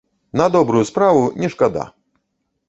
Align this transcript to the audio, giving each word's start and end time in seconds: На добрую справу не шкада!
На 0.39 0.47
добрую 0.55 0.81
справу 0.91 1.21
не 1.45 1.51
шкада! 1.57 1.85